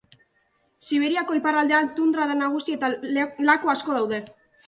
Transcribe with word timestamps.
Siberiako 0.85 1.35
iparraldean 1.39 1.91
tundra 1.99 2.25
da 2.33 2.37
nagusi 2.39 2.77
eta 2.77 2.91
laku 3.51 3.73
asko 3.75 3.99
daude. 4.01 4.23